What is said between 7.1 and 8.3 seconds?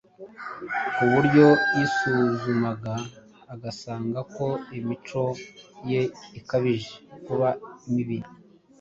kuba mibi.